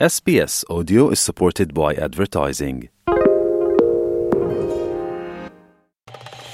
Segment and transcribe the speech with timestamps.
[0.00, 2.90] SBS Audio is supported by advertising.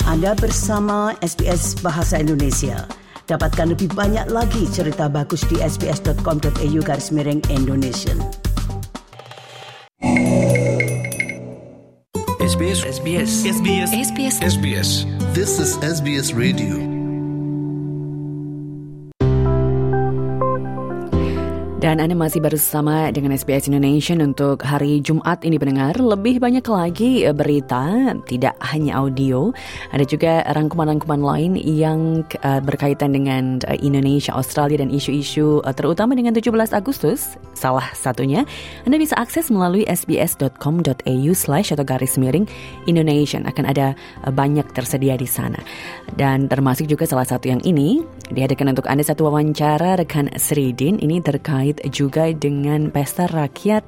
[0.05, 2.85] Anda bersama SBS Bahasa Indonesia.
[3.25, 8.13] Dapatkan lebih banyak lagi cerita bagus di sbs.com.au garis miring Indonesia.
[12.45, 14.91] SBS SBS SBS SBS SBS
[15.33, 17.00] This is SBS Radio.
[21.81, 25.97] Dan Anda masih bersama dengan SBS Indonesia untuk hari Jumat ini pendengar.
[25.97, 29.49] Lebih banyak lagi eh, berita, tidak hanya audio.
[29.89, 36.37] Ada juga rangkuman-rangkuman lain yang eh, berkaitan dengan eh, Indonesia, Australia dan isu-isu terutama dengan
[36.37, 37.41] 17 Agustus.
[37.57, 38.45] Salah satunya,
[38.85, 42.45] Anda bisa akses melalui sbs.com.au slash atau garis miring
[42.85, 43.41] Indonesia.
[43.49, 43.97] Akan ada
[44.29, 45.57] banyak tersedia di sana.
[46.13, 50.99] Dan termasuk juga salah satu yang ini, dihadirkan untuk Anda satu wawancara rekan Sridin.
[51.03, 53.83] Ini terkait juga dengan pesta rakyat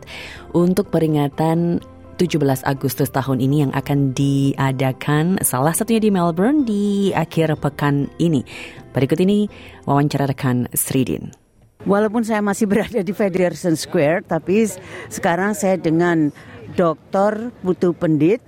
[0.55, 1.83] untuk peringatan
[2.21, 8.47] 17 Agustus tahun ini yang akan diadakan salah satunya di Melbourne di akhir pekan ini.
[8.95, 9.51] Berikut ini
[9.89, 11.35] wawancara rekan Sridin.
[11.83, 14.71] Walaupun saya masih berada di Federation Square, tapi
[15.11, 16.31] sekarang saya dengan
[16.79, 17.51] Dr.
[17.59, 18.39] Putu Pendit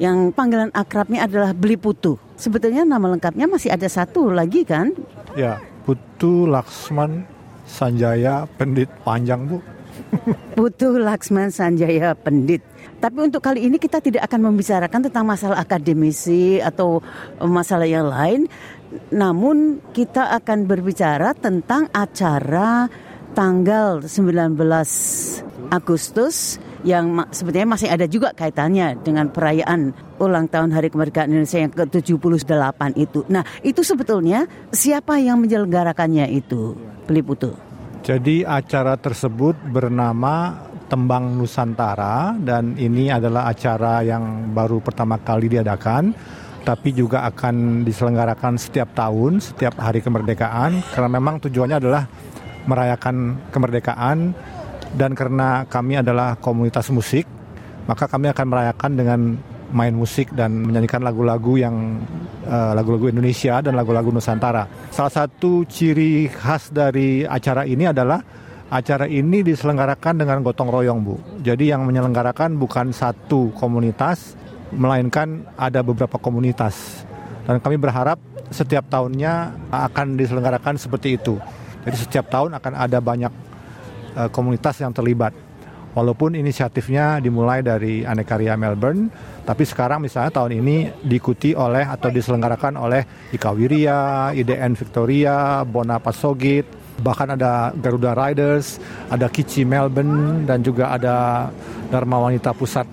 [0.00, 2.18] yang panggilan akrabnya adalah Beli Putu.
[2.34, 4.90] Sebetulnya nama lengkapnya masih ada satu lagi kan?
[5.38, 7.26] Ya, Putu Laksman
[7.64, 9.58] Sanjaya Pendit panjang Bu.
[10.58, 12.62] Putu Laksman Sanjaya Pendit.
[12.98, 17.04] Tapi untuk kali ini kita tidak akan membicarakan tentang masalah akademisi atau
[17.38, 18.48] masalah yang lain.
[19.10, 22.86] Namun kita akan berbicara tentang acara
[23.34, 24.54] tanggal 19
[25.74, 31.72] Agustus yang sebetulnya masih ada juga kaitannya dengan perayaan ulang tahun Hari Kemerdekaan Indonesia yang
[31.72, 33.24] ke-78 itu.
[33.32, 36.76] Nah, itu sebetulnya siapa yang menyelenggarakannya itu?
[37.08, 37.56] Beli Putu.
[38.04, 46.12] Jadi acara tersebut bernama Tembang Nusantara dan ini adalah acara yang baru pertama kali diadakan
[46.64, 52.04] tapi juga akan diselenggarakan setiap tahun, setiap hari kemerdekaan karena memang tujuannya adalah
[52.64, 54.32] merayakan kemerdekaan
[54.94, 57.26] dan karena kami adalah komunitas musik,
[57.90, 59.20] maka kami akan merayakan dengan
[59.74, 61.98] main musik dan menyanyikan lagu-lagu yang
[62.46, 64.70] eh, lagu-lagu Indonesia dan lagu-lagu Nusantara.
[64.94, 68.22] Salah satu ciri khas dari acara ini adalah
[68.70, 71.14] acara ini diselenggarakan dengan gotong royong, Bu.
[71.42, 74.38] Jadi yang menyelenggarakan bukan satu komunitas,
[74.70, 77.02] melainkan ada beberapa komunitas.
[77.44, 78.16] Dan kami berharap
[78.48, 81.36] setiap tahunnya akan diselenggarakan seperti itu.
[81.84, 83.32] Jadi setiap tahun akan ada banyak
[84.16, 85.34] eh, komunitas yang terlibat.
[85.94, 89.06] Walaupun inisiatifnya dimulai dari Anekarya Melbourne,
[89.46, 96.02] tapi sekarang misalnya tahun ini diikuti oleh atau diselenggarakan oleh Ika Wirya, IDN Victoria, Bona
[96.02, 96.66] Pasogit,
[96.98, 101.46] bahkan ada Garuda Riders, ada Kici Melbourne, dan juga ada
[101.94, 102.90] Dharma Wanita Pusat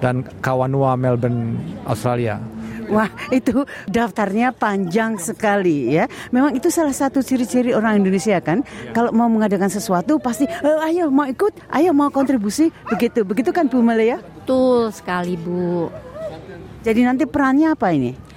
[0.00, 2.40] dan Kawanua Melbourne, Australia.
[2.90, 6.10] Wah, itu daftarnya panjang sekali ya.
[6.34, 8.66] Memang itu salah satu ciri-ciri orang Indonesia kan.
[8.90, 13.22] Kalau mau mengadakan sesuatu pasti, "Eh, ayo mau ikut, ayo mau kontribusi, begitu.
[13.22, 14.18] Begitu kan Bu Malaya?
[14.42, 15.86] Betul sekali Bu.
[16.82, 18.30] Jadi nanti perannya apa ini?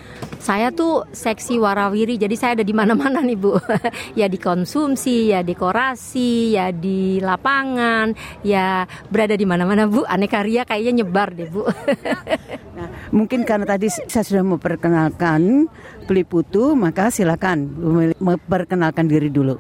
[0.43, 3.55] Saya tuh seksi warawiri, jadi saya ada di mana-mana nih Bu.
[4.19, 8.11] ya di konsumsi, ya dekorasi, ya di lapangan,
[8.43, 10.03] ya berada di mana-mana Bu.
[10.03, 11.63] Aneka ria kayaknya nyebar deh Bu.
[13.13, 15.69] Mungkin karena tadi saya sudah memperkenalkan
[16.09, 17.69] Beli Putu, maka silakan
[18.17, 19.53] memperkenalkan diri dulu.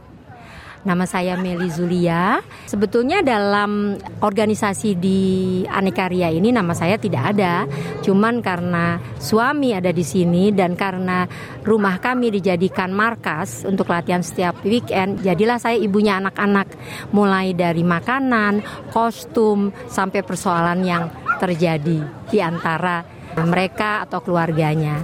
[0.83, 2.43] Nama saya Meli Zulia.
[2.67, 5.19] Sebetulnya dalam organisasi di
[5.63, 7.63] Aneka Ria ini nama saya tidak ada.
[8.03, 11.23] Cuman karena suami ada di sini dan karena
[11.63, 16.67] rumah kami dijadikan markas untuk latihan setiap weekend, jadilah saya ibunya anak-anak.
[17.15, 18.59] Mulai dari makanan,
[18.91, 21.07] kostum, sampai persoalan yang
[21.39, 25.01] terjadi di antara mereka atau keluarganya.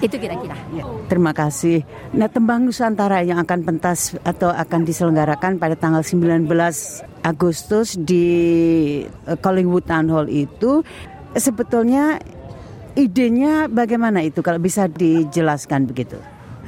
[0.00, 0.56] Itu kira-kira.
[0.72, 1.84] Ya, terima kasih.
[2.16, 6.48] Nah, tembang Nusantara yang akan pentas atau akan diselenggarakan pada tanggal 19
[7.20, 8.26] Agustus di
[9.04, 10.80] eh, Collingwood Town Hall itu
[11.36, 12.16] sebetulnya
[12.96, 16.16] idenya bagaimana itu kalau bisa dijelaskan begitu?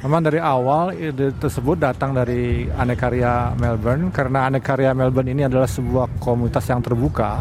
[0.03, 6.19] Memang dari awal ide tersebut datang dari Anekarya Melbourne karena Anekarya Melbourne ini adalah sebuah
[6.19, 7.39] komunitas yang terbuka.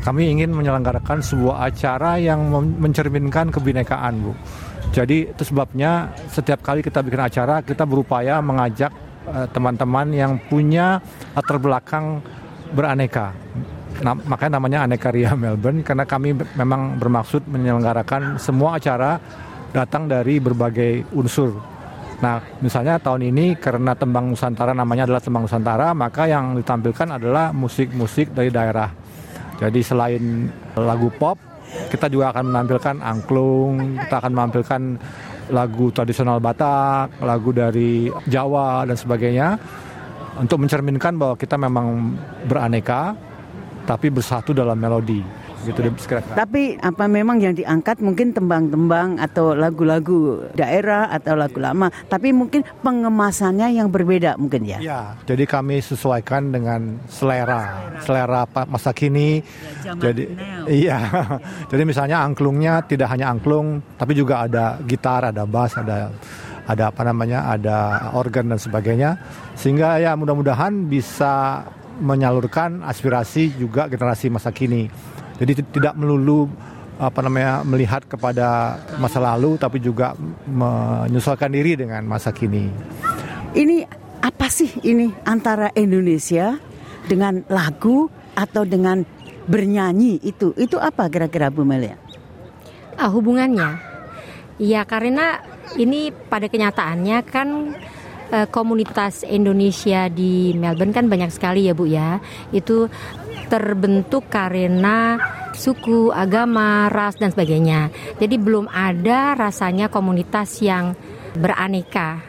[0.00, 2.48] Kami ingin menyelenggarakan sebuah acara yang
[2.80, 4.32] mencerminkan kebinekaan, Bu.
[4.88, 8.88] Jadi itu sebabnya setiap kali kita bikin acara kita berupaya mengajak
[9.28, 10.96] eh, teman-teman yang punya
[11.36, 12.24] latar belakang
[12.72, 13.36] beraneka.
[14.00, 19.20] Nah, makanya namanya Anekarya Melbourne karena kami memang bermaksud menyelenggarakan semua acara
[19.76, 21.71] datang dari berbagai unsur
[22.22, 27.50] Nah, misalnya tahun ini karena tembang Nusantara namanya adalah tembang Nusantara, maka yang ditampilkan adalah
[27.50, 28.94] musik-musik dari daerah.
[29.58, 30.46] Jadi selain
[30.78, 31.34] lagu pop,
[31.90, 34.82] kita juga akan menampilkan angklung, kita akan menampilkan
[35.50, 39.58] lagu tradisional Batak, lagu dari Jawa dan sebagainya
[40.38, 42.14] untuk mencerminkan bahwa kita memang
[42.46, 43.18] beraneka
[43.82, 46.34] tapi bersatu dalam melodi gitu kira-kira.
[46.36, 52.66] Tapi apa memang yang diangkat mungkin tembang-tembang atau lagu-lagu daerah atau lagu lama, tapi mungkin
[52.82, 54.78] pengemasannya yang berbeda mungkin ya.
[54.82, 59.42] Ya, jadi kami sesuaikan dengan selera, selera masa kini.
[59.98, 60.24] jadi
[60.68, 60.98] iya.
[61.72, 66.12] Jadi misalnya angklungnya tidak hanya angklung, tapi juga ada gitar, ada bass, ada
[66.66, 69.18] ada apa namanya, ada organ dan sebagainya.
[69.58, 71.64] Sehingga ya mudah-mudahan bisa
[72.02, 74.88] menyalurkan aspirasi juga generasi masa kini.
[75.40, 76.48] Jadi tidak melulu
[77.00, 80.14] apa namanya melihat kepada masa lalu tapi juga
[80.46, 82.68] menyesuaikan diri dengan masa kini.
[83.52, 83.84] Ini
[84.22, 86.56] apa sih ini antara Indonesia
[87.10, 88.06] dengan lagu
[88.38, 89.02] atau dengan
[89.50, 90.54] bernyanyi itu?
[90.54, 91.98] Itu apa kira-kira Bu Melia?
[92.94, 93.82] Ah, hubungannya,
[94.62, 95.42] ya karena
[95.74, 97.48] ini pada kenyataannya kan
[98.30, 102.22] eh, komunitas Indonesia di Melbourne kan banyak sekali ya Bu ya.
[102.54, 102.86] Itu
[103.52, 105.20] terbentuk karena
[105.52, 107.92] suku, agama, ras dan sebagainya.
[108.16, 110.96] Jadi belum ada rasanya komunitas yang
[111.36, 112.24] beraneka.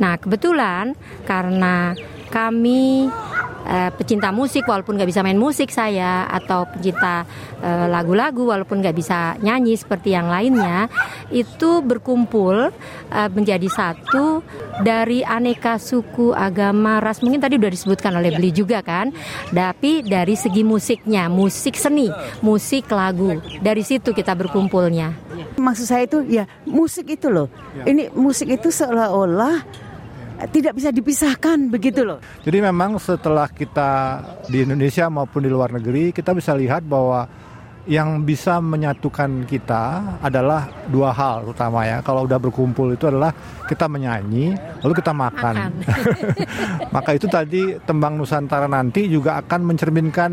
[0.00, 0.96] Nah kebetulan
[1.28, 1.92] karena
[2.32, 3.12] kami
[3.66, 7.26] eh, pecinta musik walaupun nggak bisa main musik saya atau pecinta
[7.62, 10.86] eh, lagu-lagu walaupun nggak bisa nyanyi seperti yang lainnya
[11.30, 12.70] itu berkumpul
[13.10, 14.42] eh, menjadi satu
[14.82, 17.20] dari aneka suku agama ras.
[17.20, 19.12] Mungkin tadi udah disebutkan oleh Beli juga kan?
[19.52, 22.08] Tapi dari segi musiknya musik seni
[22.40, 25.14] musik lagu dari situ kita berkumpulnya.
[25.56, 27.48] Maksud saya itu ya musik itu loh.
[27.84, 29.81] Ini musik itu seolah-olah
[30.50, 32.18] tidak bisa dipisahkan begitu loh.
[32.42, 37.26] Jadi memang setelah kita di Indonesia maupun di luar negeri kita bisa lihat bahwa
[37.82, 41.98] yang bisa menyatukan kita adalah dua hal utama ya.
[41.98, 43.34] Kalau udah berkumpul itu adalah
[43.66, 44.54] kita menyanyi,
[44.86, 45.82] lalu kita makan.
[46.94, 50.30] Maka itu tadi tembang Nusantara nanti juga akan mencerminkan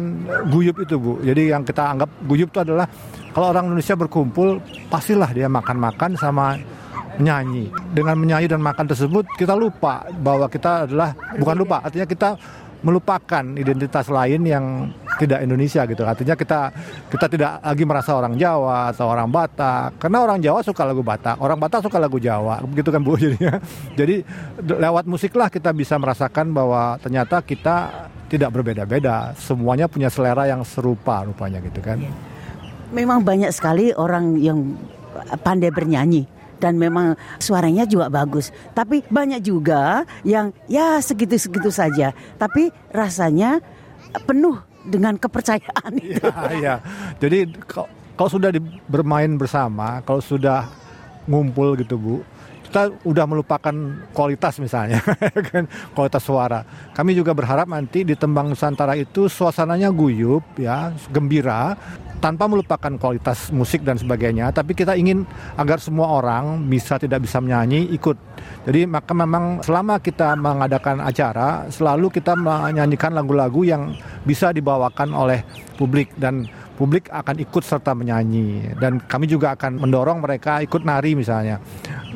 [0.54, 1.18] guyup itu Bu.
[1.26, 2.86] Jadi yang kita anggap guyup itu adalah
[3.34, 4.62] kalau orang Indonesia berkumpul
[4.94, 6.54] pastilah dia makan-makan sama
[7.20, 7.68] menyanyi.
[7.92, 12.40] Dengan menyanyi dan makan tersebut kita lupa bahwa kita adalah bukan lupa, artinya kita
[12.80, 14.88] melupakan identitas lain yang
[15.20, 16.08] tidak Indonesia gitu.
[16.08, 16.72] Artinya kita
[17.12, 20.00] kita tidak lagi merasa orang Jawa atau orang Batak.
[20.00, 22.64] Karena orang Jawa suka lagu Batak, orang Batak suka lagu Jawa.
[22.64, 23.60] Begitu kan Bu jadinya.
[24.00, 24.24] Jadi
[24.64, 29.36] lewat musiklah kita bisa merasakan bahwa ternyata kita tidak berbeda-beda.
[29.36, 32.00] Semuanya punya selera yang serupa rupanya gitu kan.
[32.96, 34.80] Memang banyak sekali orang yang
[35.44, 38.52] pandai bernyanyi dan memang suaranya juga bagus.
[38.72, 42.12] Tapi banyak juga yang ya segitu-segitu saja.
[42.36, 43.64] Tapi rasanya
[44.24, 46.20] penuh dengan kepercayaan itu.
[46.22, 46.76] Iya, iya.
[47.18, 50.68] Jadi kalau, kalau sudah di- bermain bersama, kalau sudah
[51.26, 52.16] ngumpul gitu Bu,
[52.70, 53.74] kita udah melupakan
[54.14, 55.02] kualitas misalnya,
[55.50, 55.66] kan?
[55.98, 56.62] Kualitas suara.
[56.94, 61.74] Kami juga berharap nanti di tembang Nusantara itu suasananya guyup ya, gembira
[62.22, 65.26] tanpa melupakan kualitas musik dan sebagainya, tapi kita ingin
[65.58, 68.20] agar semua orang bisa tidak bisa menyanyi ikut.
[68.70, 75.42] Jadi maka memang selama kita mengadakan acara, selalu kita menyanyikan lagu-lagu yang bisa dibawakan oleh
[75.80, 76.12] publik.
[76.20, 76.46] Dan
[76.76, 78.76] publik akan ikut serta menyanyi.
[78.76, 81.58] Dan kami juga akan mendorong mereka ikut nari misalnya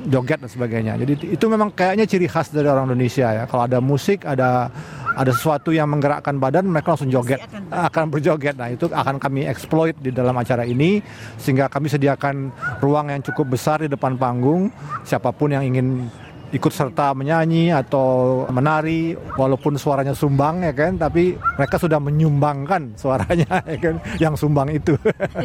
[0.07, 0.93] joget dan sebagainya.
[1.00, 3.43] Jadi itu memang kayaknya ciri khas dari orang Indonesia ya.
[3.48, 4.67] Kalau ada musik ada
[5.13, 7.39] ada sesuatu yang menggerakkan badan mereka langsung joget.
[7.89, 8.55] akan berjoget.
[8.57, 11.01] Nah itu akan kami exploit di dalam acara ini
[11.41, 14.69] sehingga kami sediakan ruang yang cukup besar di depan panggung.
[15.05, 16.10] Siapa pun yang ingin
[16.53, 21.01] ikut serta menyanyi atau menari walaupun suaranya sumbang ya kan?
[21.01, 23.95] Tapi mereka sudah menyumbangkan suaranya ya kan?
[24.22, 24.93] Yang sumbang itu.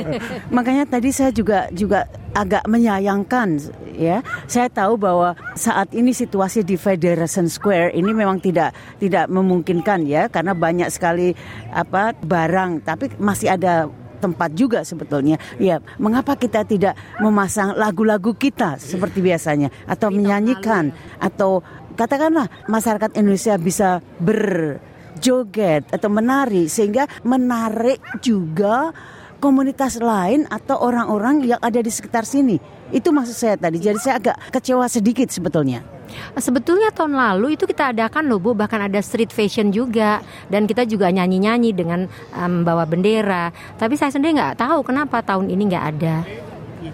[0.57, 2.05] Makanya tadi saya juga juga
[2.37, 3.57] agak menyayangkan
[3.97, 4.21] ya.
[4.45, 10.29] Saya tahu bahwa saat ini situasi di Federation Square ini memang tidak tidak memungkinkan ya.
[10.29, 11.33] Karena banyak sekali
[11.73, 12.85] apa barang.
[12.85, 13.89] Tapi masih ada
[14.19, 15.39] tempat juga sebetulnya.
[15.57, 20.91] Ya, mengapa kita tidak memasang lagu-lagu kita seperti biasanya atau menyanyikan
[21.23, 21.63] atau
[21.99, 28.95] katakanlah masyarakat Indonesia bisa berjoget atau menari sehingga menarik juga
[29.39, 32.59] komunitas lain atau orang-orang yang ada di sekitar sini.
[32.91, 33.79] Itu maksud saya tadi.
[33.79, 35.98] Jadi saya agak kecewa sedikit sebetulnya.
[36.39, 40.85] Sebetulnya tahun lalu itu kita adakan loh Bu, bahkan ada street fashion juga dan kita
[40.89, 43.51] juga nyanyi-nyanyi dengan em, bawa bendera.
[43.77, 46.17] Tapi saya sendiri nggak tahu kenapa tahun ini nggak ada.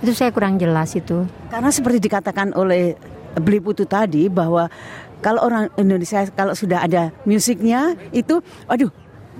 [0.00, 1.28] Itu saya kurang jelas itu.
[1.52, 2.96] Karena seperti dikatakan oleh
[3.38, 4.70] beli putu tadi bahwa
[5.24, 8.92] kalau orang Indonesia kalau sudah ada musiknya itu aduh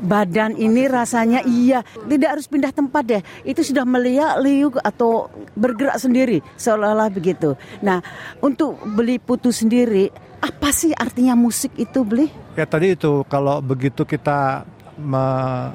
[0.04, 1.80] badan ini rasanya iya.
[1.82, 3.22] Tidak harus pindah tempat deh.
[3.42, 6.44] Itu sudah meliak liuk atau bergerak sendiri.
[6.60, 7.56] Seolah-olah begitu.
[7.80, 8.04] Nah
[8.44, 10.12] untuk beli putu sendiri
[10.44, 12.28] apa sih artinya musik itu beli?
[12.52, 14.68] Ya tadi itu kalau begitu kita
[15.00, 15.72] me-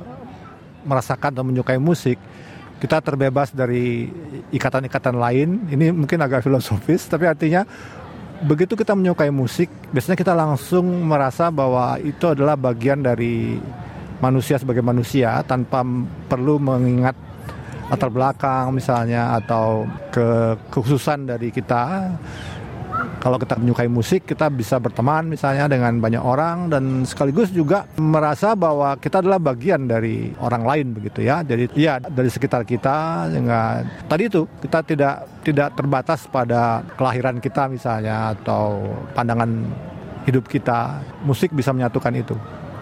[0.85, 2.21] merasakan atau menyukai musik,
[2.77, 4.07] kita terbebas dari
[4.53, 5.49] ikatan-ikatan lain.
[5.73, 7.65] Ini mungkin agak filosofis, tapi artinya
[8.39, 13.59] begitu kita menyukai musik, biasanya kita langsung merasa bahwa itu adalah bagian dari
[14.19, 15.83] manusia sebagai manusia tanpa
[16.27, 17.15] perlu mengingat
[17.89, 22.13] latar belakang misalnya atau ke kekhususan dari kita.
[23.19, 28.55] Kalau kita menyukai musik kita bisa berteman misalnya dengan banyak orang dan sekaligus juga merasa
[28.55, 31.43] bahwa kita adalah bagian dari orang lain begitu ya.
[31.43, 37.67] Jadi ya dari sekitar kita dengan tadi itu kita tidak tidak terbatas pada kelahiran kita
[37.67, 39.67] misalnya atau pandangan
[40.23, 41.03] hidup kita.
[41.27, 42.35] Musik bisa menyatukan itu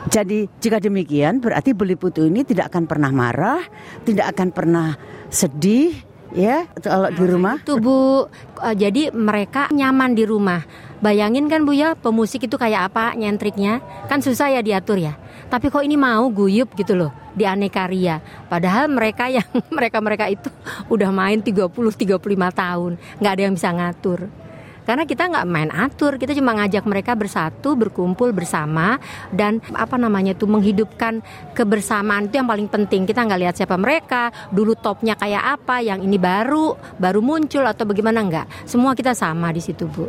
[0.08, 3.62] Jadi jika demikian berarti beli putu ini tidak akan pernah marah,
[4.08, 4.96] tidak akan pernah
[5.28, 5.92] sedih,
[6.32, 7.56] ya kalau di rumah.
[7.60, 10.66] Itu Bu, Eh, jadi mereka nyaman di rumah.
[10.98, 13.86] Bayangin kan Bu ya, pemusik itu kayak apa nyentriknya?
[14.10, 15.14] Kan susah ya diatur ya.
[15.48, 18.18] Tapi kok ini mau guyup gitu loh di aneka ria.
[18.50, 19.46] Padahal mereka yang
[19.78, 20.50] mereka-mereka itu
[20.90, 22.18] udah main 30 35
[22.50, 24.47] tahun, nggak ada yang bisa ngatur.
[24.88, 28.96] Karena kita nggak main atur, kita cuma ngajak mereka bersatu, berkumpul bersama
[29.36, 31.20] dan apa namanya tuh menghidupkan
[31.52, 33.04] kebersamaan itu yang paling penting.
[33.04, 37.84] Kita nggak lihat siapa mereka, dulu topnya kayak apa, yang ini baru, baru muncul atau
[37.84, 38.64] bagaimana nggak.
[38.64, 40.08] Semua kita sama di situ bu.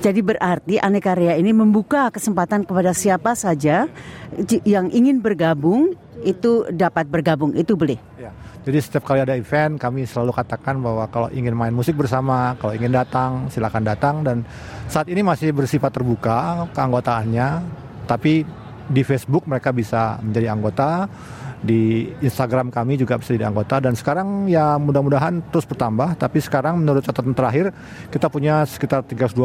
[0.00, 3.84] Jadi berarti Aneka Ria ini membuka kesempatan kepada siapa saja
[4.64, 5.92] yang ingin bergabung
[6.24, 7.96] itu dapat bergabung itu beli.
[8.20, 8.32] Ya.
[8.60, 12.76] Jadi setiap kali ada event kami selalu katakan bahwa kalau ingin main musik bersama, kalau
[12.76, 14.44] ingin datang silakan datang dan
[14.84, 17.64] saat ini masih bersifat terbuka keanggotaannya,
[18.04, 18.44] tapi
[18.90, 21.08] di Facebook mereka bisa menjadi anggota,
[21.60, 26.84] di Instagram kami juga bisa jadi anggota dan sekarang ya mudah-mudahan terus bertambah, tapi sekarang
[26.84, 27.72] menurut catatan terakhir
[28.12, 29.40] kita punya sekitar 320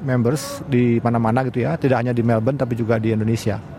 [0.00, 3.75] members di mana-mana gitu ya, tidak hanya di Melbourne tapi juga di Indonesia.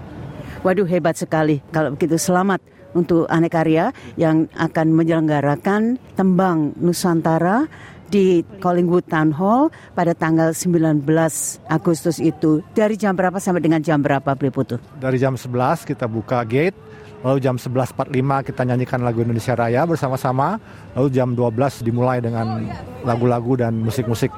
[0.67, 1.63] Waduh hebat sekali.
[1.71, 2.59] Kalau begitu selamat
[2.91, 7.71] untuk Aneka Ria yang akan menyelenggarakan tembang Nusantara
[8.11, 11.07] di Collingwood Town Hall pada tanggal 19
[11.71, 12.59] Agustus itu.
[12.75, 14.75] Dari jam berapa sampai dengan jam berapa beli putu?
[14.99, 16.75] dari jam 11 kita buka gate
[17.23, 18.11] lalu jam 11.45
[18.51, 20.59] kita nyanyikan lagu Indonesia Raya bersama-sama
[20.99, 22.67] lalu jam 12 dimulai dengan
[23.07, 24.35] lagu-lagu dan musik-musik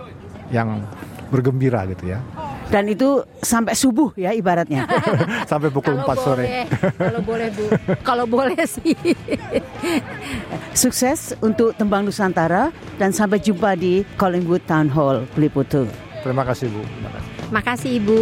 [0.53, 0.85] yang
[1.33, 2.21] bergembira gitu ya
[2.69, 4.85] Dan itu sampai subuh ya ibaratnya.
[5.51, 6.45] sampai pukul 4 sore
[6.95, 7.65] kalau boleh bu,
[8.05, 8.93] kalau boleh sih.
[10.77, 12.69] Sukses untuk tembang Nusantara
[13.01, 15.89] dan sampai jumpa di Collingwood Town Hall beli putu.
[16.19, 17.29] terima kasih Bu terima kasih.
[17.49, 18.21] Makasih ibu.